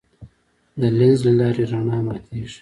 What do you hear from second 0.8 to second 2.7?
لینز له لارې رڼا ماتېږي.